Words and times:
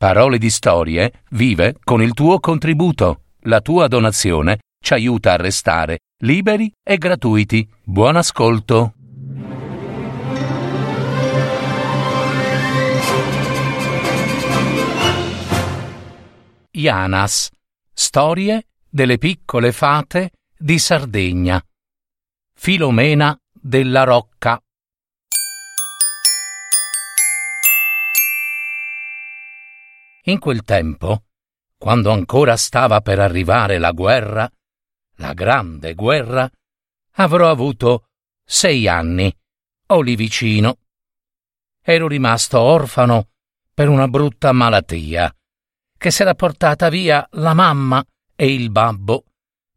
Parole 0.00 0.38
di 0.38 0.48
Storie 0.48 1.24
vive 1.32 1.76
con 1.84 2.00
il 2.00 2.14
tuo 2.14 2.40
contributo. 2.40 3.24
La 3.40 3.60
tua 3.60 3.86
donazione 3.86 4.60
ci 4.82 4.94
aiuta 4.94 5.34
a 5.34 5.36
restare 5.36 5.98
liberi 6.22 6.72
e 6.82 6.96
gratuiti. 6.96 7.68
Buon 7.84 8.16
ascolto. 8.16 8.94
Ianas. 16.70 17.50
Storie 17.92 18.68
delle 18.88 19.18
piccole 19.18 19.70
fate 19.70 20.30
di 20.56 20.78
Sardegna. 20.78 21.62
Filomena 22.54 23.38
della 23.52 24.04
Rocca. 24.04 24.58
In 30.30 30.38
quel 30.38 30.62
tempo, 30.62 31.24
quando 31.76 32.12
ancora 32.12 32.56
stava 32.56 33.00
per 33.00 33.18
arrivare 33.18 33.78
la 33.78 33.90
guerra, 33.90 34.48
la 35.16 35.32
grande 35.32 35.94
guerra, 35.94 36.48
avrò 37.14 37.50
avuto 37.50 38.10
sei 38.44 38.86
anni, 38.86 39.36
o 39.88 40.00
lì 40.00 40.14
vicino. 40.14 40.78
Ero 41.82 42.06
rimasto 42.06 42.60
orfano 42.60 43.30
per 43.74 43.88
una 43.88 44.06
brutta 44.06 44.52
malattia, 44.52 45.34
che 45.98 46.12
s'era 46.12 46.36
portata 46.36 46.88
via 46.90 47.26
la 47.32 47.52
mamma 47.52 48.00
e 48.36 48.54
il 48.54 48.70
babbo, 48.70 49.24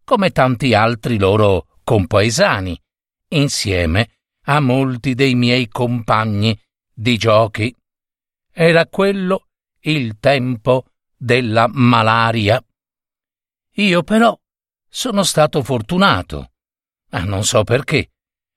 come 0.03 0.29
tanti 0.29 0.75
altri 0.75 1.17
loro 1.17 1.79
compaesani, 1.83 2.79
insieme 3.29 4.17
a 4.43 4.59
molti 4.59 5.15
dei 5.15 5.33
miei 5.33 5.67
compagni 5.67 6.55
di 6.93 7.17
giochi. 7.17 7.75
Era 8.51 8.85
quello 8.85 9.47
il 9.85 10.17
tempo 10.19 10.91
della 11.15 11.67
malaria. 11.71 12.63
Io 13.75 14.03
però 14.03 14.37
sono 14.87 15.23
stato 15.23 15.63
fortunato. 15.63 16.51
Ah, 17.09 17.23
non 17.23 17.43
so 17.43 17.63
perché, 17.63 18.11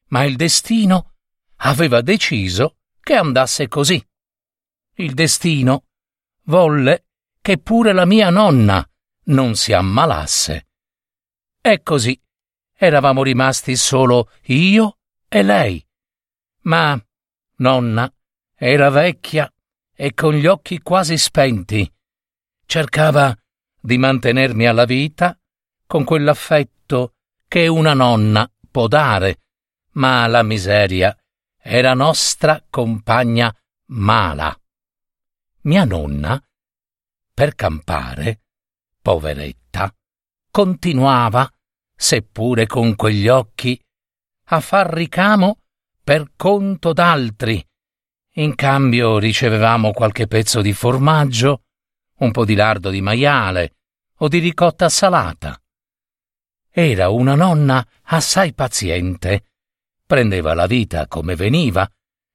ma 0.09 0.25
il 0.25 0.37
destino 0.37 1.15
aveva 1.57 2.01
deciso 2.01 2.79
che 3.01 3.15
andasse 3.15 3.69
così. 3.69 4.05
Il 4.95 5.15
destino 5.15 5.85
volle 6.45 7.07
che 7.41 7.59
pure 7.59 7.93
la 7.93 8.05
mia 8.05 8.31
nonna 8.31 8.89
non 9.25 9.57
si 9.57 9.73
ammalasse. 9.73 10.69
E 11.61 11.83
così 11.83 12.21
eravamo 12.73 13.23
rimasti 13.23 13.77
solo 13.77 14.31
io 14.45 14.99
e 15.29 15.43
lei. 15.43 15.85
Ma 16.63 17.01
nonna 17.57 18.13
era 18.55 18.91
vecchia 18.91 19.51
e 19.97 20.13
con 20.13 20.35
gli 20.35 20.47
occhi 20.47 20.81
quasi 20.81 21.17
spenti. 21.17 21.91
Cercava 22.67 23.35
di 23.81 23.97
mantenermi 23.97 24.67
alla 24.67 24.85
vita 24.85 25.37
con 25.87 26.05
quell'affetto 26.05 27.15
che 27.49 27.67
una 27.67 27.95
nonna 27.95 28.49
può 28.71 28.87
dare, 28.87 29.41
ma 29.93 30.27
la 30.27 30.43
miseria 30.43 31.17
era 31.59 31.95
nostra 31.95 32.63
compagna 32.69 33.55
mala. 33.87 34.55
Mia 35.63 35.85
nonna, 35.85 36.41
per 37.33 37.55
campare, 37.55 38.43
poveretta, 39.01 39.93
continuava, 40.51 41.51
seppure 41.95 42.67
con 42.67 42.95
quegli 42.95 43.29
occhi, 43.29 43.81
a 44.49 44.61
far 44.61 44.93
ricamo 44.93 45.63
per 46.05 46.33
conto 46.37 46.93
d'altri 46.93 47.67
in 48.39 48.55
cambio 48.55 49.19
ricevevamo 49.19 49.93
qualche 49.93 50.27
pezzo 50.27 50.61
di 50.61 50.73
formaggio, 50.73 51.63
un 52.19 52.31
po' 52.33 52.45
di 52.45 52.55
lardo 52.55 52.91
di 52.91 53.01
maiale 53.01 53.77
o 54.19 54.29
di 54.29 54.39
ricotta 54.39 54.89
salata. 54.89 55.59
Era 56.71 57.09
una 57.09 57.35
nonna 57.35 57.87
assai 58.05 58.53
paziente. 58.53 59.45
Prendeva 60.07 60.55
la 60.55 60.67
vita 60.67 61.07
come 61.07 61.35
veniva, 61.35 61.91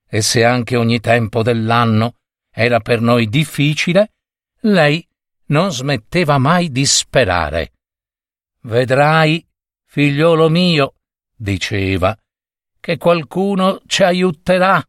e 0.07 0.21
se 0.21 0.43
anche 0.43 0.75
ogni 0.75 0.99
tempo 0.99 1.43
dell'anno 1.43 2.15
era 2.51 2.79
per 2.79 2.99
noi 2.99 3.29
difficile, 3.29 4.13
lei 4.61 5.07
non 5.47 5.71
smetteva 5.71 6.37
mai 6.37 6.71
di 6.71 6.85
sperare. 6.85 7.73
Vedrai, 8.61 9.47
figliolo 9.85 10.49
mio, 10.49 10.95
diceva, 11.35 12.17
che 12.79 12.97
qualcuno 12.97 13.81
ci 13.85 14.03
aiuterà 14.03 14.83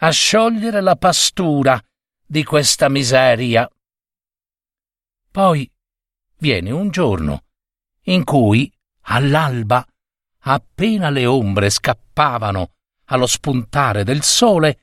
a 0.00 0.10
sciogliere 0.10 0.80
la 0.80 0.96
pastura 0.96 1.82
di 2.24 2.44
questa 2.44 2.88
miseria. 2.88 3.68
Poi 5.30 5.70
viene 6.38 6.70
un 6.70 6.90
giorno 6.90 7.44
in 8.02 8.24
cui, 8.24 8.72
all'alba, 9.02 9.86
appena 10.40 11.10
le 11.10 11.26
ombre 11.26 11.70
scappavano 11.70 12.72
allo 13.06 13.26
spuntare 13.26 14.04
del 14.04 14.22
sole, 14.22 14.80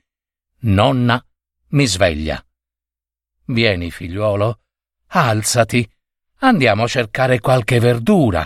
nonna 0.61 1.23
mi 1.69 1.85
sveglia. 1.85 2.43
Vieni, 3.45 3.91
figliuolo, 3.91 4.59
alzati, 5.07 5.87
andiamo 6.39 6.83
a 6.83 6.87
cercare 6.87 7.39
qualche 7.39 7.79
verdura. 7.79 8.45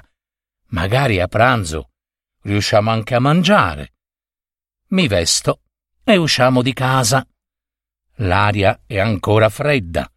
Magari 0.68 1.19
a 1.19 1.28
pranzo 1.28 1.91
riusciamo 2.41 2.91
anche 2.91 3.16
a 3.16 3.19
mangiare. 3.19 3.94
Mi 4.90 5.07
vesto 5.07 5.62
e 6.14 6.18
usciamo 6.18 6.62
di 6.62 6.74
casa. 6.74 7.25
L'aria 8.16 8.81
è 8.86 9.00
ancora 9.00 9.50
fredda 9.50 10.12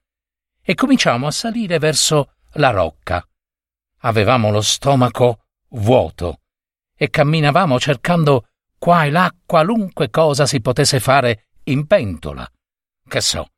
e 0.60 0.74
cominciamo 0.74 1.26
a 1.26 1.30
salire 1.30 1.78
verso 1.78 2.34
la 2.52 2.70
rocca. 2.70 3.26
Avevamo 3.98 4.50
lo 4.50 4.60
stomaco 4.60 5.44
vuoto 5.70 6.40
e 6.96 7.10
camminavamo 7.10 7.78
cercando 7.78 8.48
qua 8.78 9.04
e 9.04 9.10
là 9.10 9.34
qualunque 9.44 10.10
cosa 10.10 10.46
si 10.46 10.60
potesse 10.60 10.98
fare 11.00 11.48
in 11.64 11.86
pentola. 11.86 12.50
Che 13.06 13.20
so, 13.20 13.50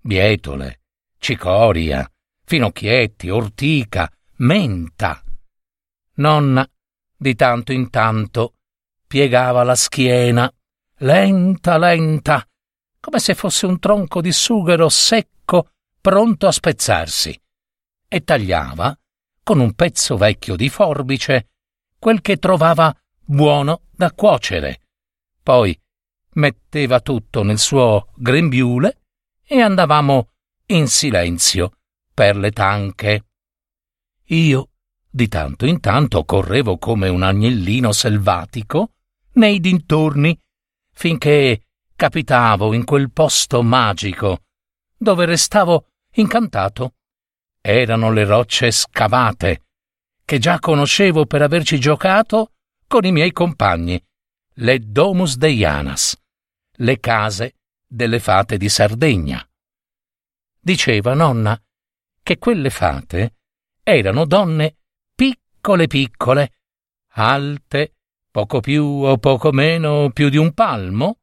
bietole, 0.00 0.80
cicoria, 1.18 2.08
finocchietti, 2.44 3.28
ortica, 3.28 4.10
menta. 4.36 5.22
Nonna, 6.14 6.68
di 7.16 7.34
tanto 7.34 7.72
in 7.72 7.90
tanto, 7.90 8.54
piegava 9.06 9.62
la 9.62 9.74
schiena 9.74 10.52
lenta, 11.02 11.78
lenta, 11.78 12.46
come 13.00 13.18
se 13.18 13.34
fosse 13.34 13.66
un 13.66 13.78
tronco 13.78 14.20
di 14.20 14.32
sughero 14.32 14.88
secco 14.88 15.70
pronto 16.00 16.46
a 16.46 16.52
spezzarsi, 16.52 17.40
e 18.08 18.22
tagliava, 18.22 18.96
con 19.42 19.58
un 19.58 19.74
pezzo 19.74 20.16
vecchio 20.16 20.54
di 20.54 20.68
forbice, 20.68 21.48
quel 21.98 22.20
che 22.20 22.36
trovava 22.36 22.94
buono 23.24 23.82
da 23.90 24.12
cuocere. 24.12 24.80
Poi 25.42 25.76
metteva 26.34 27.00
tutto 27.00 27.42
nel 27.42 27.58
suo 27.58 28.12
grembiule 28.14 29.02
e 29.44 29.60
andavamo 29.60 30.30
in 30.66 30.86
silenzio 30.86 31.72
per 32.14 32.36
le 32.36 32.52
tanche. 32.52 33.26
Io, 34.26 34.68
di 35.10 35.26
tanto 35.26 35.66
in 35.66 35.80
tanto, 35.80 36.24
correvo 36.24 36.78
come 36.78 37.08
un 37.08 37.22
agnellino 37.22 37.90
selvatico 37.90 38.92
nei 39.32 39.58
dintorni 39.58 40.38
finché 41.02 41.62
capitavo 41.96 42.72
in 42.72 42.84
quel 42.84 43.10
posto 43.10 43.60
magico, 43.64 44.44
dove 44.96 45.24
restavo 45.24 45.88
incantato. 46.14 46.94
Erano 47.60 48.12
le 48.12 48.24
rocce 48.24 48.70
scavate, 48.70 49.64
che 50.24 50.38
già 50.38 50.60
conoscevo 50.60 51.26
per 51.26 51.42
averci 51.42 51.80
giocato 51.80 52.52
con 52.86 53.04
i 53.04 53.10
miei 53.10 53.32
compagni, 53.32 54.00
le 54.58 54.78
Domus 54.78 55.38
Deianas, 55.38 56.16
le 56.74 57.00
case 57.00 57.56
delle 57.84 58.20
fate 58.20 58.56
di 58.56 58.68
Sardegna. 58.68 59.44
Diceva 60.60 61.14
nonna 61.14 61.60
che 62.22 62.38
quelle 62.38 62.70
fate 62.70 63.38
erano 63.82 64.24
donne 64.24 64.76
piccole 65.16 65.88
piccole, 65.88 66.52
alte 67.14 67.94
poco 68.32 68.60
più 68.60 68.82
o 68.82 69.18
poco 69.18 69.52
meno 69.52 70.10
più 70.10 70.30
di 70.30 70.38
un 70.38 70.54
palmo, 70.54 71.18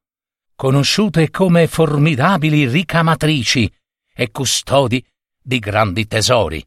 conosciute 0.56 1.32
come 1.32 1.66
formidabili 1.68 2.68
ricamatrici 2.68 3.74
e 4.14 4.30
custodi 4.30 5.04
di 5.42 5.58
grandi 5.58 6.06
tesori. 6.06 6.64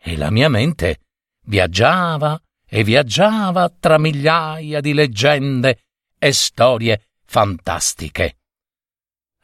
E 0.00 0.16
la 0.16 0.30
mia 0.30 0.48
mente 0.48 1.00
viaggiava 1.46 2.40
e 2.64 2.84
viaggiava 2.84 3.68
tra 3.68 3.98
migliaia 3.98 4.80
di 4.80 4.94
leggende 4.94 5.86
e 6.18 6.32
storie 6.32 7.08
fantastiche. 7.24 8.38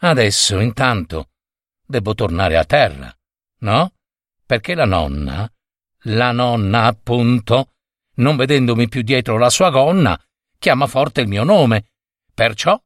Adesso, 0.03 0.61
intanto, 0.61 1.31
devo 1.85 2.15
tornare 2.15 2.57
a 2.57 2.65
terra, 2.65 3.13
no? 3.59 3.95
Perché 4.47 4.75
la 4.75 4.85
nonna, 4.85 5.51
la 6.05 6.31
nonna 6.31 6.85
appunto, 6.85 7.73
non 8.21 8.37
vedendomi 8.37 8.89
più 8.89 9.03
dietro 9.03 9.39
la 9.39 9.51
sua 9.51 9.71
gonna, 9.71 10.19
chiama 10.59 10.87
forte 10.87 11.23
il 11.23 11.29
mio 11.29 11.43
nome. 11.43 11.91
Perciò 12.33 12.81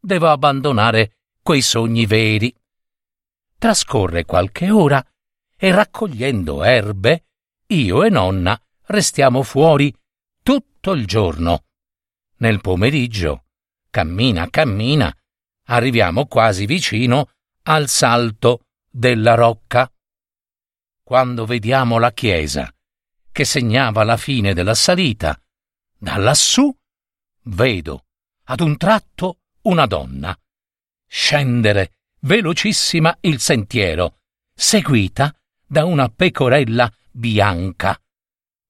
devo 0.00 0.28
abbandonare 0.28 1.18
quei 1.42 1.62
sogni 1.62 2.06
veri. 2.06 2.54
Trascorre 3.58 4.24
qualche 4.24 4.70
ora 4.70 5.04
e 5.56 5.70
raccogliendo 5.70 6.64
erbe, 6.64 7.26
io 7.66 8.02
e 8.04 8.08
nonna 8.08 8.60
restiamo 8.86 9.42
fuori 9.42 9.94
tutto 10.42 10.92
il 10.92 11.06
giorno. 11.06 11.64
Nel 12.38 12.60
pomeriggio, 12.60 13.44
cammina 13.90 14.48
cammina, 14.48 15.14
arriviamo 15.66 16.26
quasi 16.26 16.64
vicino 16.64 17.30
al 17.64 17.88
salto 17.88 18.64
della 18.88 19.34
rocca. 19.34 19.90
Quando 21.02 21.44
vediamo 21.44 21.98
la 21.98 22.12
chiesa, 22.12 22.72
che 23.40 23.46
segnava 23.46 24.04
la 24.04 24.18
fine 24.18 24.52
della 24.52 24.74
salita, 24.74 25.34
da 25.96 26.18
lassù 26.18 26.70
vedo 27.44 28.04
ad 28.44 28.60
un 28.60 28.76
tratto 28.76 29.38
una 29.62 29.86
donna 29.86 30.38
scendere 31.06 31.94
velocissima 32.20 33.16
il 33.22 33.40
sentiero, 33.40 34.18
seguita 34.54 35.34
da 35.64 35.86
una 35.86 36.10
pecorella 36.10 36.92
bianca. 37.10 37.98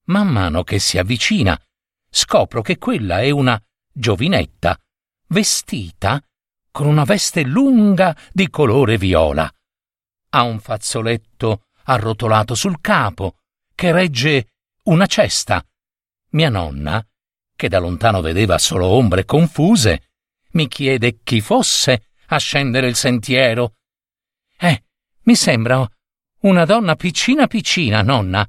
Man 0.05 0.28
mano 0.28 0.62
che 0.62 0.78
si 0.78 0.99
avvicina, 0.99 1.61
scopro 2.08 2.62
che 2.62 2.78
quella 2.78 3.22
è 3.22 3.31
una 3.31 3.61
giovinetta, 3.93 4.78
vestita 5.31 6.22
con 6.70 6.87
una 6.87 7.02
veste 7.02 7.43
lunga 7.43 8.17
di 8.32 8.49
colore 8.49 8.99
viola. 8.99 9.52
Ha 10.28 10.43
un 10.43 10.61
fazzoletto 10.61 11.64
arrotolato 11.87 12.55
sul 12.55 12.81
capo, 12.81 13.34
che 13.75 13.90
regge 13.90 14.46
una 14.85 15.06
cesta. 15.06 15.65
Mia 16.31 16.49
nonna, 16.49 17.05
che 17.55 17.69
da 17.69 17.79
lontano 17.79 18.21
vedeva 18.21 18.59
solo 18.59 18.87
ombre 18.87 19.25
confuse, 19.25 20.11
mi 20.53 20.69
chiede 20.69 21.21
chi 21.23 21.41
fosse 21.41 22.11
a 22.27 22.38
scendere 22.38 22.88
il 22.88 22.94
sentiero. 22.94 23.75
Eh, 24.59 24.85
mi 25.23 25.35
sembra 25.35 25.88
una 26.41 26.65
donna 26.65 26.97
piccina 26.97 27.47
piccina, 27.47 28.03
nonna, 28.03 28.49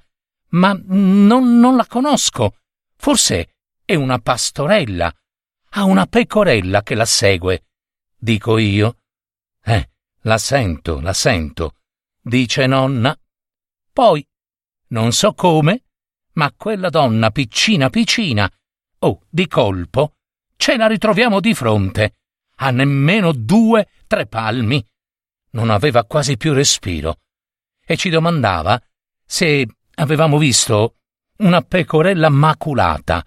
ma 0.50 0.80
non, 0.83 1.60
non 1.60 1.75
la 1.75 1.86
conosco. 1.86 2.57
Forse 2.95 3.56
è 3.83 3.95
una 3.95 4.19
pastorella. 4.19 5.13
Ha 5.74 5.83
una 5.83 6.06
pecorella 6.06 6.83
che 6.83 6.95
la 6.95 7.06
segue. 7.06 7.66
Dico 8.18 8.57
io. 8.57 8.98
Eh, 9.63 9.89
la 10.22 10.38
sento, 10.38 11.00
la 11.00 11.13
sento, 11.13 11.75
dice 12.22 12.68
nonna. 12.68 13.18
Poi, 13.92 14.25
non 14.88 15.12
so 15.12 15.33
come, 15.33 15.86
ma 16.33 16.51
quella 16.56 16.89
donna 16.89 17.31
piccina 17.31 17.89
piccina, 17.89 18.50
oh, 19.00 19.22
di 19.30 19.48
colpo, 19.48 20.16
ce 20.56 20.78
la 20.78 20.88
ritroviamo 20.88 21.39
di 21.39 21.54
fronte, 21.54 22.16
a 22.57 22.72
nemmeno 22.72 23.31
due, 23.31 23.89
tre 24.07 24.28
palmi. 24.28 24.86
Non 25.51 25.69
aveva 25.69 26.06
quasi 26.06 26.38
più 26.38 26.54
respiro. 26.54 27.19
E 27.83 27.98
ci 27.98 28.10
domandava 28.10 28.81
se 29.25 29.66
avevamo 29.95 30.38
visto 30.38 30.98
una 31.38 31.62
pecorella 31.62 32.30
maculata, 32.30 33.25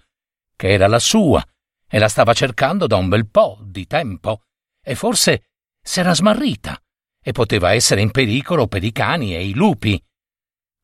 che 0.55 0.69
era 0.69 0.87
la 0.87 0.99
sua, 0.99 1.45
e 1.87 1.99
la 1.99 2.07
stava 2.07 2.33
cercando 2.33 2.87
da 2.87 2.95
un 2.95 3.09
bel 3.09 3.27
po' 3.27 3.59
di 3.61 3.85
tempo 3.85 4.43
e 4.81 4.95
forse 4.95 5.49
s'era 5.81 6.13
smarrita 6.13 6.81
e 7.21 7.31
poteva 7.31 7.73
essere 7.73 8.01
in 8.01 8.11
pericolo 8.11 8.67
per 8.67 8.83
i 8.83 8.91
cani 8.91 9.35
e 9.35 9.47
i 9.47 9.53
lupi. 9.53 10.01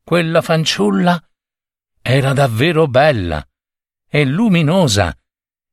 Quella 0.04 0.42
fanciulla 0.42 1.22
era 2.02 2.34
davvero 2.34 2.88
bella 2.88 3.46
e 4.08 4.26
luminosa. 4.26 5.16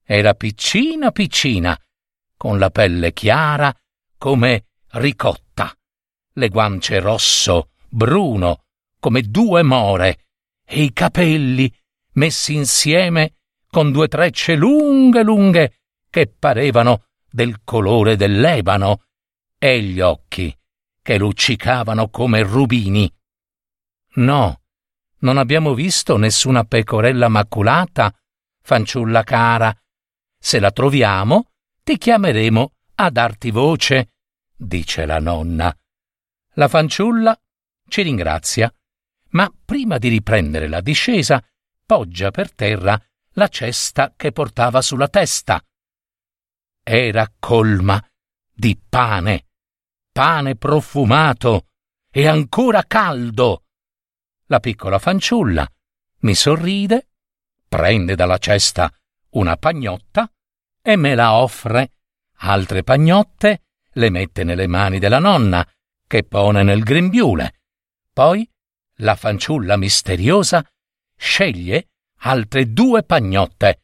Era 0.04 0.34
piccina 0.34 1.10
piccina, 1.10 1.78
con 2.36 2.58
la 2.58 2.70
pelle 2.70 3.12
chiara 3.12 3.75
come 4.16 4.66
ricotta, 4.92 5.75
le 6.34 6.48
guance 6.48 6.98
rosso, 7.00 7.70
bruno, 7.88 8.64
come 9.00 9.22
due 9.22 9.62
more, 9.62 10.26
e 10.64 10.82
i 10.82 10.92
capelli 10.92 11.72
messi 12.12 12.54
insieme 12.54 13.34
con 13.70 13.92
due 13.92 14.08
trecce 14.08 14.54
lunghe 14.54 15.22
lunghe 15.22 15.80
che 16.08 16.26
parevano 16.26 17.04
del 17.30 17.60
colore 17.64 18.16
dell'ebano, 18.16 19.04
e 19.58 19.82
gli 19.82 20.00
occhi 20.00 20.56
che 21.02 21.19
luccicavano 21.19 22.08
come 22.08 22.42
rubini. 22.42 23.12
No, 24.14 24.62
non 25.20 25.38
abbiamo 25.38 25.75
visto 25.75 26.17
nessuna 26.17 26.65
pecorella 26.65 27.29
maculata, 27.29 28.15
fanciulla 28.62 29.23
cara. 29.23 29.76
Se 30.38 30.61
la 30.61 30.70
troviamo, 30.70 31.50
ti 31.82 31.99
chiameremo 31.99 32.73
a 32.97 33.11
darti 33.11 33.50
voce, 33.50 34.12
dice 34.56 35.06
la 35.06 35.19
nonna. 35.19 35.76
La 36.55 36.69
fanciulla 36.69 37.38
ci 37.88 38.03
ringrazia, 38.03 38.73
ma 39.31 39.53
prima 39.65 39.99
di 39.99 40.09
riprendere 40.09 40.69
la 40.69 40.81
discesa, 40.81 41.43
poggia 41.85 42.31
per 42.31 42.55
terra 42.55 43.00
la 43.32 43.49
cesta 43.49 44.12
che 44.17 44.32
portava 44.32 44.81
sulla 44.82 45.09
testa 45.09 45.62
era 46.88 47.31
colma 47.38 48.03
di 48.50 48.81
pane, 48.88 49.49
pane 50.11 50.56
profumato 50.56 51.67
e 52.11 52.26
ancora 52.26 52.82
caldo. 52.87 53.64
La 54.50 54.61
piccola 54.61 54.99
fanciulla 54.99 55.71
mi 56.21 56.35
sorride, 56.35 57.09
prende 57.69 58.15
dalla 58.15 58.39
cesta 58.39 58.91
una 59.31 59.56
pagnotta 59.56 60.31
e 60.81 60.97
me 60.97 61.15
la 61.15 61.35
offre. 61.35 61.93
Altre 62.41 62.83
pagnotte 62.83 63.62
le 63.93 64.11
mette 64.11 64.45
nelle 64.45 64.67
mani 64.67 64.99
della 64.99 65.19
nonna, 65.19 65.67
che 66.06 66.25
pone 66.25 66.62
nel 66.62 66.83
grembiule. 66.83 67.61
Poi 68.12 68.49
la 69.00 69.17
fanciulla 69.17 69.77
misteriosa 69.77 70.67
sceglie 71.15 71.89
altre 72.21 72.73
due 72.73 73.03
pagnotte, 73.03 73.83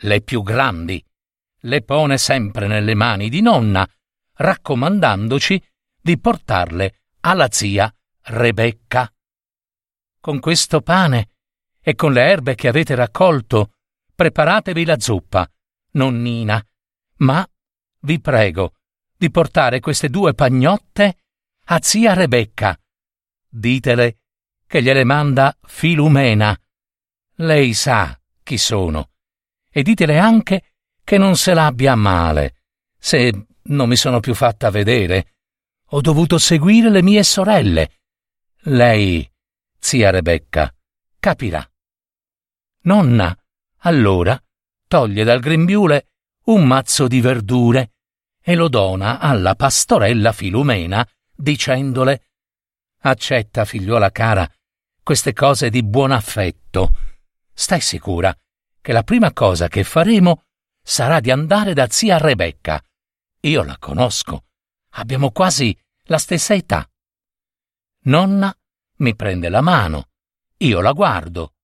le 0.00 0.20
più 0.20 0.42
grandi, 0.42 1.02
le 1.60 1.82
pone 1.82 2.18
sempre 2.18 2.66
nelle 2.66 2.94
mani 2.94 3.30
di 3.30 3.40
nonna, 3.40 3.88
raccomandandoci 4.34 5.64
di 6.00 6.18
portarle 6.18 7.00
alla 7.20 7.50
zia 7.50 7.92
Rebecca. 8.24 9.10
Con 10.22 10.38
questo 10.38 10.82
pane 10.82 11.30
e 11.80 11.96
con 11.96 12.12
le 12.12 12.22
erbe 12.22 12.54
che 12.54 12.68
avete 12.68 12.94
raccolto, 12.94 13.72
preparatevi 14.14 14.84
la 14.84 15.00
zuppa, 15.00 15.50
nonnina, 15.94 16.64
ma 17.16 17.44
vi 18.02 18.20
prego 18.20 18.74
di 19.16 19.32
portare 19.32 19.80
queste 19.80 20.10
due 20.10 20.32
pagnotte 20.32 21.16
a 21.64 21.80
zia 21.82 22.14
Rebecca. 22.14 22.78
Ditele 23.48 24.18
che 24.64 24.80
gliele 24.80 25.02
manda 25.02 25.58
Filumena. 25.60 26.56
Lei 27.38 27.74
sa 27.74 28.16
chi 28.44 28.58
sono. 28.58 29.10
E 29.68 29.82
ditele 29.82 30.20
anche 30.20 30.74
che 31.02 31.18
non 31.18 31.36
se 31.36 31.52
l'abbia 31.52 31.96
male. 31.96 32.62
Se 32.96 33.46
non 33.62 33.88
mi 33.88 33.96
sono 33.96 34.20
più 34.20 34.36
fatta 34.36 34.70
vedere, 34.70 35.34
ho 35.86 36.00
dovuto 36.00 36.38
seguire 36.38 36.90
le 36.90 37.02
mie 37.02 37.24
sorelle. 37.24 37.90
Lei, 38.66 39.28
zia 39.82 40.10
Rebecca, 40.10 40.72
capirà. 41.18 41.68
Nonna, 42.84 43.36
allora, 43.78 44.40
toglie 44.86 45.24
dal 45.24 45.40
grembiule 45.40 46.12
un 46.44 46.64
mazzo 46.66 47.08
di 47.08 47.20
verdure 47.20 47.92
e 48.40 48.54
lo 48.54 48.68
dona 48.68 49.18
alla 49.18 49.54
pastorella 49.54 50.32
Filumena, 50.32 51.06
dicendole 51.34 52.28
Accetta, 53.00 53.64
figliuola 53.64 54.10
cara, 54.12 54.48
queste 55.02 55.32
cose 55.32 55.68
di 55.68 55.82
buon 55.82 56.12
affetto. 56.12 56.92
Stai 57.52 57.80
sicura 57.80 58.34
che 58.80 58.92
la 58.92 59.02
prima 59.02 59.32
cosa 59.32 59.66
che 59.66 59.82
faremo 59.82 60.44
sarà 60.80 61.18
di 61.18 61.32
andare 61.32 61.74
da 61.74 61.88
zia 61.88 62.18
Rebecca. 62.18 62.80
Io 63.40 63.64
la 63.64 63.76
conosco. 63.78 64.44
Abbiamo 64.90 65.32
quasi 65.32 65.76
la 66.04 66.18
stessa 66.18 66.54
età. 66.54 66.88
Nonna 68.04 68.56
mi 69.02 69.16
prende 69.16 69.48
la 69.48 69.60
mano, 69.60 70.10
io 70.58 70.80
la 70.80 70.92
guardo. 70.92 71.54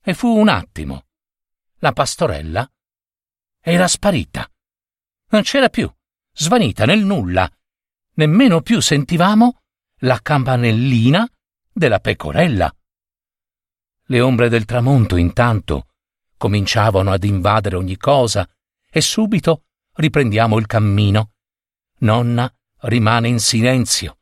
E 0.00 0.14
fu 0.14 0.28
un 0.28 0.48
attimo. 0.48 1.06
La 1.78 1.92
pastorella 1.92 2.70
era 3.60 3.88
sparita. 3.88 4.48
Non 5.30 5.42
c'era 5.42 5.68
più, 5.68 5.92
svanita 6.32 6.84
nel 6.84 7.04
nulla. 7.04 7.50
Nemmeno 8.14 8.60
più 8.60 8.80
sentivamo 8.80 9.62
la 10.00 10.20
campanellina 10.20 11.28
della 11.72 11.98
pecorella. 11.98 12.72
Le 14.06 14.20
ombre 14.20 14.48
del 14.48 14.64
tramonto, 14.64 15.16
intanto, 15.16 15.88
cominciavano 16.36 17.10
ad 17.10 17.24
invadere 17.24 17.76
ogni 17.76 17.96
cosa 17.96 18.48
e 18.88 19.00
subito 19.00 19.64
riprendiamo 19.94 20.58
il 20.58 20.66
cammino. 20.66 21.32
Nonna 22.00 22.52
rimane 22.82 23.28
in 23.28 23.40
silenzio 23.40 24.18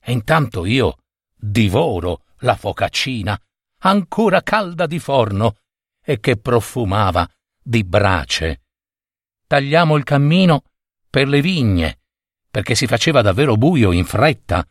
e 0.00 0.12
intanto 0.12 0.64
io 0.64 0.96
divoro 1.38 2.24
la 2.38 2.56
focaccina, 2.56 3.40
ancora 3.82 4.42
calda 4.42 4.86
di 4.86 4.98
forno 4.98 5.56
e 6.02 6.20
che 6.20 6.36
profumava 6.36 7.28
di 7.62 7.84
brace. 7.84 8.62
Tagliamo 9.46 9.96
il 9.96 10.04
cammino 10.04 10.64
per 11.08 11.28
le 11.28 11.40
vigne, 11.40 12.00
perché 12.50 12.74
si 12.74 12.86
faceva 12.86 13.22
davvero 13.22 13.56
buio 13.56 13.92
in 13.92 14.04
fretta, 14.04 14.66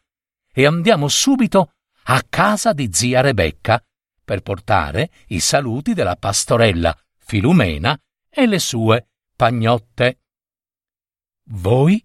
e 0.52 0.66
andiamo 0.66 1.08
subito 1.08 1.74
a 2.04 2.24
casa 2.28 2.74
di 2.74 2.90
zia 2.92 3.22
Rebecca 3.22 3.84
per 4.24 4.42
portare 4.42 5.12
i 5.28 5.40
saluti 5.40 5.94
della 5.94 6.16
pastorella 6.16 6.96
Filumena 7.18 7.98
e 8.30 8.46
le 8.46 8.60
sue 8.60 9.10
pagnotte. 9.36 10.20
Voi 11.50 12.04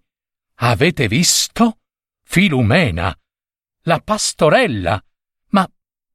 avete 0.57 1.09
visto? 1.09 1.79
Filumena, 2.25 3.17
la 3.83 4.01
pastorella. 4.01 5.03
Ma, 5.49 5.71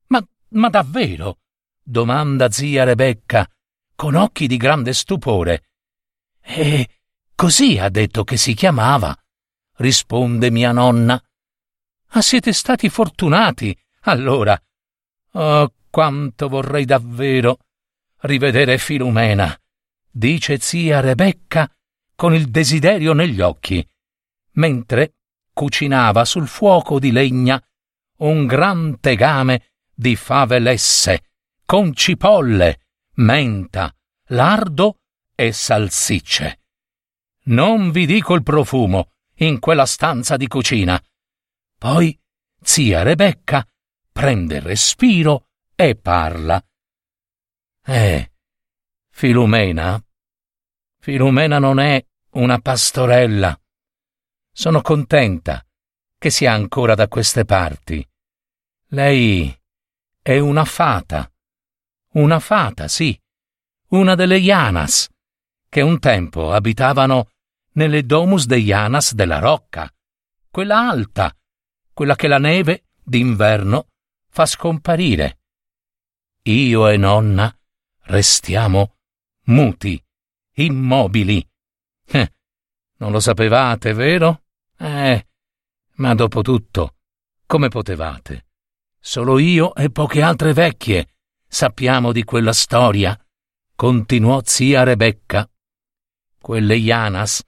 ma, 0.07 0.27
ma 0.50 0.69
davvero? 0.69 1.39
domanda 1.81 2.51
zia 2.51 2.83
Rebecca, 2.83 3.50
con 3.95 4.15
occhi 4.15 4.45
di 4.47 4.57
grande 4.57 4.93
stupore. 4.93 5.69
E 6.41 6.89
così 7.33 7.77
ha 7.77 7.89
detto 7.89 8.25
che 8.25 8.36
si 8.36 8.53
chiamava, 8.53 9.17
risponde 9.77 10.51
mia 10.51 10.74
nonna. 10.74 11.21
Ah, 12.09 12.21
siete 12.21 12.51
stati 12.51 12.89
fortunati, 12.89 13.77
allora. 14.01 14.62
Oh, 15.31 15.74
quanto 15.89 16.50
vorrei 16.50 16.86
davvero 16.86 17.59
rivedere 18.21 18.77
Filumena, 18.77 19.57
dice 20.09 20.57
zia 20.57 21.00
Rebecca 21.00 21.71
con 22.15 22.33
il 22.33 22.50
desiderio 22.50 23.13
negli 23.13 23.39
occhi, 23.39 23.88
mentre 24.53 25.16
cucinava 25.57 26.23
sul 26.23 26.47
fuoco 26.47 26.99
di 26.99 27.11
legna 27.11 27.59
un 28.17 28.45
gran 28.45 28.99
tegame 28.99 29.71
di 29.91 30.15
fave 30.15 30.59
lesse, 30.59 31.31
con 31.65 31.95
cipolle, 31.95 32.81
menta, 33.15 33.91
lardo 34.27 34.99
e 35.33 35.51
salsicce. 35.51 36.59
Non 37.45 37.89
vi 37.89 38.05
dico 38.05 38.35
il 38.35 38.43
profumo 38.43 39.13
in 39.37 39.57
quella 39.57 39.87
stanza 39.87 40.37
di 40.37 40.45
cucina. 40.45 41.01
Poi 41.75 42.15
zia 42.61 43.01
Rebecca 43.01 43.67
prende 44.11 44.59
respiro 44.59 45.47
e 45.73 45.95
parla. 45.95 46.63
Eh, 47.83 48.31
Filumena? 49.09 49.99
Filumena 50.99 51.57
non 51.57 51.79
è 51.79 52.05
una 52.33 52.59
pastorella. 52.59 53.59
Sono 54.59 54.81
contenta 54.81 55.63
che 56.17 56.31
sia 56.31 56.51
ancora 56.51 56.95
da 56.95 57.07
queste 57.07 57.45
parti. 57.45 58.03
Lei 58.87 59.55
è 60.19 60.39
una 60.39 60.65
fata. 60.65 61.31
Una 62.13 62.39
fata, 62.39 62.87
sì. 62.87 63.15
Una 63.89 64.15
delle 64.15 64.37
Yanas, 64.37 65.09
che 65.69 65.81
un 65.81 65.99
tempo 65.99 66.53
abitavano 66.53 67.29
nelle 67.73 68.03
domus 68.03 68.47
de 68.47 68.55
Yanas 68.55 69.13
della 69.13 69.37
Rocca, 69.37 69.93
quella 70.49 70.89
alta, 70.89 71.31
quella 71.93 72.15
che 72.15 72.27
la 72.27 72.39
neve 72.39 72.85
d'inverno 73.03 73.89
fa 74.27 74.47
scomparire. 74.47 75.37
Io 76.45 76.87
e 76.87 76.97
nonna 76.97 77.55
restiamo 78.05 78.95
muti, 79.43 80.03
immobili. 80.53 81.47
Eh, 82.07 82.33
non 82.97 83.11
lo 83.11 83.19
sapevate, 83.19 83.93
vero? 83.93 84.41
Eh, 84.79 85.27
ma 85.96 86.13
dopo 86.13 86.41
tutto, 86.41 86.96
come 87.46 87.67
potevate? 87.69 88.46
Solo 89.00 89.39
io 89.39 89.74
e 89.74 89.89
poche 89.89 90.22
altre 90.22 90.53
vecchie 90.53 91.15
sappiamo 91.48 92.12
di 92.12 92.24
quella 92.24 92.53
storia, 92.53 93.17
continuò 93.75 94.41
zia 94.43 94.84
Rebecca. 94.84 95.50
Quelle 96.39 96.75
Ianas 96.75 97.43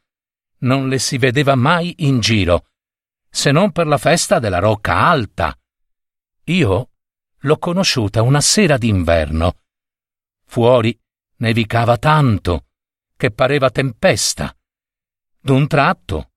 non 0.60 0.88
le 0.88 1.00
si 1.00 1.18
vedeva 1.18 1.56
mai 1.56 1.94
in 2.00 2.20
giro, 2.20 2.66
se 3.30 3.52
non 3.52 3.72
per 3.72 3.88
la 3.88 3.98
festa 3.98 4.40
della 4.40 4.60
Rocca 4.60 4.98
Alta. 5.08 5.58
Io 6.46 6.90
l'ho 7.38 7.58
conosciuta 7.58 8.22
una 8.22 8.42
sera 8.42 8.78
d'inverno. 8.78 9.60
Fuori 10.46 11.00
nevicava 11.38 11.98
tanto 11.98 12.66
che 13.16 13.32
pareva 13.32 13.70
tempesta. 13.70 14.56
D'un 15.40 15.68
tratto, 15.68 16.29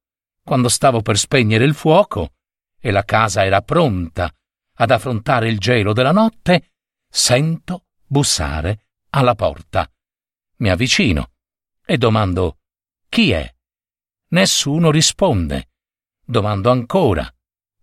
quando 0.42 0.68
stavo 0.68 1.02
per 1.02 1.16
spegnere 1.16 1.64
il 1.64 1.74
fuoco 1.74 2.34
e 2.78 2.90
la 2.90 3.04
casa 3.04 3.44
era 3.44 3.62
pronta 3.62 4.32
ad 4.74 4.90
affrontare 4.90 5.48
il 5.48 5.58
gelo 5.58 5.92
della 5.92 6.12
notte, 6.12 6.72
sento 7.08 7.86
bussare 8.04 8.86
alla 9.10 9.34
porta. 9.34 9.90
Mi 10.56 10.70
avvicino 10.70 11.30
e 11.84 11.96
domando 11.98 12.58
chi 13.08 13.30
è. 13.30 13.54
Nessuno 14.28 14.90
risponde. 14.90 15.70
Domando 16.24 16.70
ancora. 16.70 17.30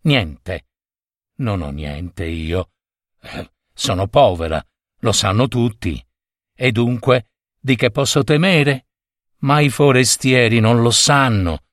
Niente. 0.01 0.67
Non 1.35 1.61
ho 1.61 1.69
niente 1.69 2.25
io. 2.25 2.71
Eh, 3.21 3.51
sono 3.73 4.07
povera, 4.07 4.65
lo 4.99 5.11
sanno 5.11 5.47
tutti. 5.47 6.03
E 6.53 6.71
dunque, 6.71 7.31
di 7.59 7.75
che 7.75 7.91
posso 7.91 8.23
temere? 8.23 8.87
Ma 9.39 9.59
i 9.59 9.69
forestieri 9.69 10.59
non 10.59 10.81
lo 10.81 10.91
sanno, 10.91 11.65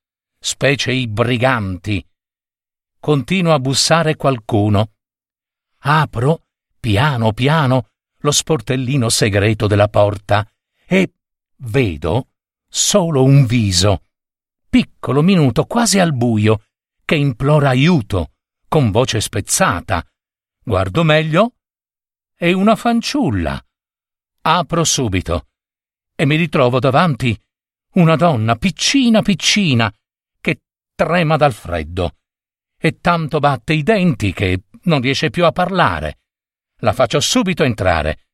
specie 0.46 0.92
i 0.92 1.08
briganti. 1.08 2.06
Continua 3.00 3.54
a 3.54 3.58
bussare 3.58 4.14
qualcuno. 4.14 4.92
Apro, 5.78 6.46
piano 6.78 7.32
piano, 7.32 7.88
lo 8.18 8.30
sportellino 8.30 9.08
segreto 9.08 9.66
della 9.66 9.88
porta 9.88 10.48
e 10.86 11.14
vedo 11.56 12.28
solo 12.68 13.24
un 13.24 13.44
viso, 13.44 14.04
piccolo, 14.68 15.20
minuto, 15.20 15.64
quasi 15.64 15.98
al 15.98 16.14
buio, 16.14 16.62
che 17.04 17.16
implora 17.16 17.70
aiuto, 17.70 18.30
con 18.68 18.92
voce 18.92 19.20
spezzata. 19.20 20.06
Guardo 20.62 21.02
meglio. 21.02 21.54
È 22.36 22.52
una 22.52 22.76
fanciulla. 22.76 23.60
Apro 24.42 24.84
subito 24.84 25.48
e 26.14 26.24
mi 26.24 26.36
ritrovo 26.36 26.78
davanti 26.78 27.36
una 27.94 28.14
donna 28.14 28.54
piccina 28.54 29.22
piccina 29.22 29.92
trema 30.96 31.36
dal 31.36 31.52
freddo 31.52 32.16
e 32.78 32.98
tanto 33.00 33.38
batte 33.38 33.74
i 33.74 33.82
denti 33.82 34.32
che 34.32 34.64
non 34.84 35.00
riesce 35.00 35.30
più 35.30 35.44
a 35.44 35.52
parlare. 35.52 36.20
La 36.80 36.92
faccio 36.92 37.20
subito 37.20 37.62
entrare. 37.62 38.26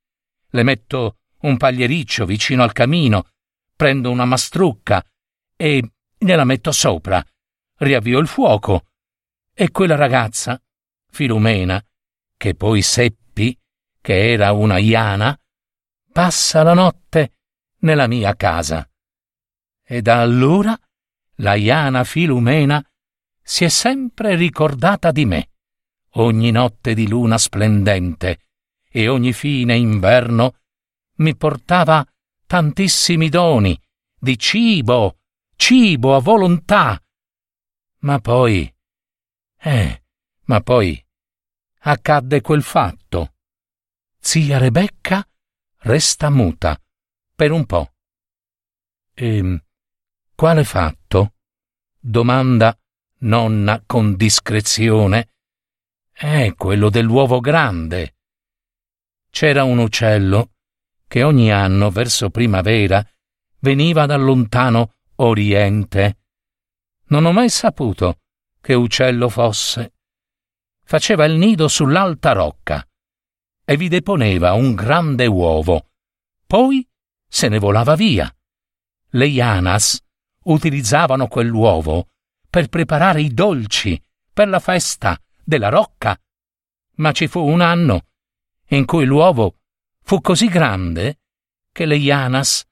Le 0.49 0.63
metto 0.63 1.19
un 1.41 1.57
pagliericcio 1.57 2.25
vicino 2.25 2.63
al 2.63 2.73
camino, 2.73 3.31
prendo 3.75 4.11
una 4.11 4.25
mastrucca 4.25 5.05
e 5.57 5.91
gliela 6.17 6.45
metto 6.45 6.73
sopra. 6.73 7.23
Riavvio 7.79 8.19
il 8.21 8.29
fuoco 8.29 8.87
e 9.53 9.71
quella 9.71 9.97
ragazza, 9.97 10.61
Filumena, 11.11 11.85
che 12.37 12.55
poi 12.55 12.81
seppi 12.81 13.59
che 14.01 14.33
era 14.33 14.53
una 14.53 14.79
iana, 14.79 15.37
passa 16.13 16.63
la 16.63 16.75
notte 16.75 17.39
nella 17.79 18.07
mia 18.07 18.35
casa. 18.37 18.89
E 19.85 20.01
da 20.01 20.21
allora 20.21 20.79
la 21.43 21.55
Iana 21.55 22.05
Filumena 22.05 22.83
si 23.43 23.65
è 23.65 23.69
sempre 23.69 24.37
ricordata 24.37 25.11
di 25.11 25.27
me, 25.27 25.51
ogni 26.13 26.51
notte 26.53 26.95
di 26.95 27.09
luna 27.09 27.37
splendente 27.37 28.47
e 28.89 29.09
ogni 29.09 29.33
fine 29.33 29.77
inverno 29.77 30.59
mi 31.17 31.37
portava 31.37 32.07
tantissimi 32.47 33.29
doni 33.29 33.79
di 34.19 34.39
cibo, 34.39 35.19
cibo 35.57 36.15
a 36.15 36.21
volontà. 36.21 37.03
Ma 37.99 38.19
poi, 38.21 38.73
eh, 39.59 40.05
ma 40.45 40.61
poi 40.61 41.05
accadde 41.81 42.41
quel 42.41 42.63
fatto. 42.63 43.35
Zia 44.19 44.59
Rebecca 44.59 45.27
resta 45.79 46.31
muta 46.31 46.81
per 47.35 47.51
un 47.51 47.67
po'. 47.67 47.95
E 49.15 49.37
ehm, 49.37 49.63
quale 50.35 50.65
fatto? 50.65 51.35
domanda 51.99 52.77
nonna 53.19 53.83
con 53.87 54.17
discrezione. 54.17 55.35
È 56.13 56.53
quello 56.57 56.91
dell'uovo 56.91 57.41
grande. 57.41 58.17
C'era 59.31 59.65
un 59.65 59.79
uccello 59.79 60.51
che 61.07 61.23
ogni 61.23 61.53
anno 61.53 61.91
verso 61.91 62.31
primavera 62.31 63.07
veniva 63.61 64.07
dal 64.07 64.23
lontano 64.23 64.95
Oriente. 65.17 66.19
Non 67.07 67.25
ho 67.25 67.33
mai 67.33 67.49
saputo 67.49 68.21
che 68.61 68.75
uccello 68.75 69.29
fosse. 69.29 69.95
Faceva 70.85 71.25
il 71.25 71.35
nido 71.35 71.69
sull'alta 71.69 72.33
rocca 72.33 72.85
e 73.65 73.77
vi 73.77 73.89
deponeva 73.89 74.55
un 74.55 74.75
grande 74.75 75.27
uovo. 75.27 75.91
Poi 76.47 76.87
se 77.29 77.49
ne 77.49 77.59
volava 77.59 77.95
via. 77.95 78.35
Le 79.11 79.27
Yanas 79.27 80.01
utilizzavano 80.45 81.29
quell'uovo 81.29 82.09
per 82.49 82.69
preparare 82.69 83.23
i 83.23 83.33
dolci 83.33 84.01
per 84.33 84.49
la 84.49 84.59
festa 84.59 85.21
della 85.43 85.69
rocca. 85.69 86.19
Ma 86.97 87.13
ci 87.13 87.27
fu 87.27 87.41
un 87.41 87.61
anno 87.61 88.07
in 88.69 88.85
cui 88.85 89.05
l'uovo 89.05 89.57
fu 90.03 90.21
così 90.21 90.49
grande 90.49 91.21
che 91.73 91.87
le 91.87 91.97
Yanas 91.97 92.65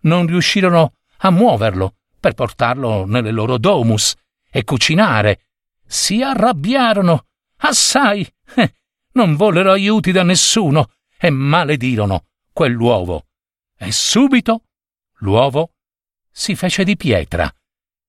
non 0.00 0.26
riuscirono 0.26 0.94
a 1.18 1.30
muoverlo 1.30 1.96
per 2.18 2.34
portarlo 2.34 3.04
nelle 3.04 3.30
loro 3.30 3.58
domus 3.58 4.14
e 4.50 4.64
cucinare. 4.64 5.46
Si 5.86 6.22
arrabbiarono 6.22 7.26
assai. 7.58 8.26
Eh, 8.54 8.74
non 9.12 9.36
vollero 9.36 9.72
aiuti 9.72 10.12
da 10.12 10.22
nessuno 10.22 10.92
e 11.18 11.30
maledirono 11.30 12.26
quell'uovo. 12.52 13.26
E 13.78 13.92
subito 13.92 14.64
l'uovo 15.18 15.72
si 16.32 16.56
fece 16.56 16.82
di 16.82 16.96
pietra. 16.96 17.52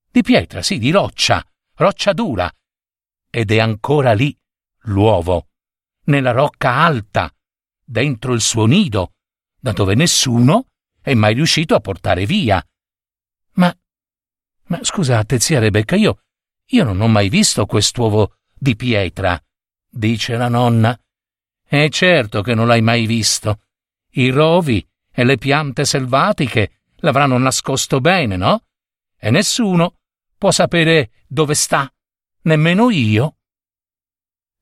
Di 0.10 0.22
pietra, 0.22 0.62
sì, 0.62 0.80
di 0.80 0.90
roccia, 0.90 1.46
roccia 1.76 2.14
dura. 2.14 2.52
Ed 3.30 3.52
è 3.52 3.60
ancora 3.60 4.14
lì 4.14 4.36
l'uovo, 4.86 5.50
nella 6.06 6.32
rocca 6.32 6.76
alta, 6.76 7.34
dentro 7.84 8.34
il 8.34 8.42
suo 8.42 8.66
nido, 8.66 9.14
da 9.60 9.72
dove 9.72 9.96
nessuno 9.96 10.68
è 11.02 11.14
mai 11.14 11.34
riuscito 11.34 11.76
a 11.76 11.80
portare 11.80 12.26
via. 12.26 12.66
Ma, 13.54 13.76
ma 14.66 14.80
scusate, 14.82 15.40
zia 15.40 15.60
Rebecca, 15.60 15.96
io, 15.96 16.24
io 16.68 16.84
non 16.84 17.02
ho 17.02 17.08
mai 17.08 17.30
visto 17.30 17.66
quest'uovo 17.66 18.38
di 18.54 18.76
pietra, 18.76 19.42
dice 19.90 20.38
la 20.38 20.48
nonna. 20.48 20.98
E 21.66 21.90
certo 21.90 22.42
che 22.42 22.54
non 22.54 22.68
l'hai 22.68 22.82
mai 22.82 23.06
visto. 23.06 23.62
I 24.12 24.30
rovi 24.30 24.88
e 25.12 25.24
le 25.24 25.38
piante 25.38 25.86
selvatiche 25.86 26.83
l'avranno 27.04 27.38
nascosto 27.38 28.02
bene, 28.02 28.36
no? 28.36 28.66
E 29.18 29.30
nessuno 29.30 30.00
può 30.38 30.52
sapere 30.52 31.12
dove 31.28 31.54
sta, 31.54 31.92
nemmeno 32.44 32.90
io. 32.90 33.38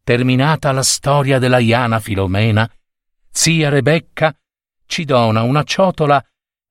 Terminata 0.03 0.71
la 0.71 0.83
storia 0.83 1.39
della 1.39 1.59
Iana 1.59 1.99
Filomena, 1.99 2.69
zia 3.31 3.69
Rebecca 3.69 4.35
ci 4.85 5.05
dona 5.05 5.43
una 5.43 5.63
ciotola 5.63 6.23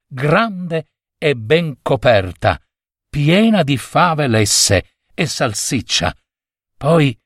grande 0.06 0.90
e 1.16 1.36
ben 1.36 1.78
coperta, 1.82 2.60
piena 3.08 3.62
di 3.62 3.76
fave 3.76 4.26
lesse 4.26 4.96
e 5.14 5.26
salsiccia. 5.26 6.14
Poi 6.76 7.16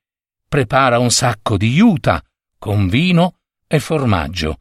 prepara 0.48 0.98
un 0.98 1.10
sacco 1.10 1.56
di 1.56 1.72
juta 1.72 2.22
con 2.58 2.88
vino 2.88 3.38
e 3.66 3.80
formaggio. 3.80 4.60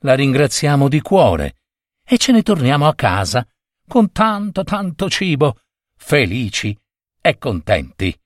La 0.00 0.14
ringraziamo 0.14 0.88
di 0.88 1.00
cuore 1.00 1.61
e 2.04 2.18
ce 2.18 2.32
ne 2.32 2.42
torniamo 2.42 2.86
a 2.86 2.94
casa 2.94 3.46
con 3.86 4.10
tanto 4.10 4.64
tanto 4.64 5.10
cibo, 5.10 5.60
felici 5.96 6.76
e 7.20 7.38
contenti. 7.38 8.18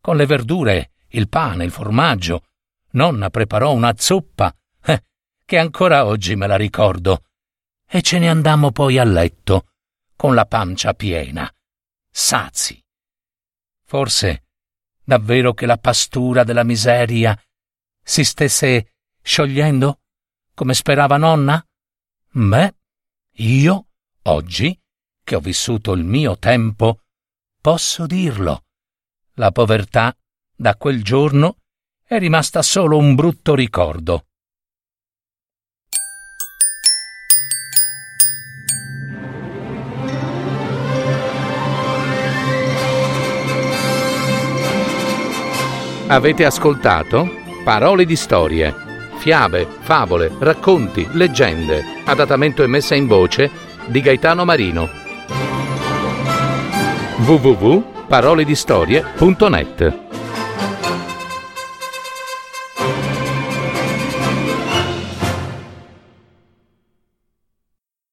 Con 0.00 0.16
le 0.16 0.26
verdure, 0.26 0.92
il 1.08 1.28
pane, 1.28 1.64
il 1.64 1.70
formaggio, 1.70 2.46
nonna 2.90 3.30
preparò 3.30 3.72
una 3.72 3.94
zuppa 3.96 4.54
eh, 4.84 5.04
che 5.44 5.58
ancora 5.58 6.04
oggi 6.04 6.34
me 6.36 6.46
la 6.46 6.56
ricordo. 6.56 7.24
E 7.86 8.02
ce 8.02 8.18
ne 8.18 8.28
andammo 8.28 8.72
poi 8.72 8.98
a 8.98 9.04
letto, 9.04 9.68
con 10.16 10.34
la 10.34 10.46
pancia 10.46 10.94
piena, 10.94 11.48
sazi. 12.10 12.82
Forse 13.84 14.44
davvero 15.04 15.52
che 15.54 15.66
la 15.66 15.78
pastura 15.78 16.42
della 16.42 16.64
miseria 16.64 17.38
si 18.02 18.24
stesse 18.24 18.94
sciogliendo, 19.22 20.00
come 20.54 20.74
sperava 20.74 21.16
nonna? 21.16 21.64
Beh, 22.30 22.74
io, 23.38 23.86
oggi, 24.22 24.78
che 25.24 25.34
ho 25.34 25.40
vissuto 25.40 25.92
il 25.92 26.04
mio 26.04 26.38
tempo, 26.38 27.00
posso 27.60 28.06
dirlo. 28.06 28.64
La 29.34 29.50
povertà, 29.50 30.16
da 30.54 30.76
quel 30.76 31.02
giorno, 31.02 31.56
è 32.04 32.18
rimasta 32.18 32.62
solo 32.62 32.96
un 32.96 33.14
brutto 33.14 33.54
ricordo. 33.54 34.26
Avete 46.06 46.44
ascoltato 46.44 47.42
Parole 47.64 48.04
di 48.04 48.14
storie, 48.14 48.72
fiabe, 49.16 49.66
favole, 49.80 50.30
racconti, 50.38 51.08
leggende, 51.12 51.93
adattamento 52.04 52.62
e 52.62 52.66
messa 52.66 52.94
in 52.94 53.06
voce 53.06 53.50
di 53.86 54.00
Gaetano 54.00 54.44
Marino. 54.44 54.88
www.paroledistorie.net 57.26 60.03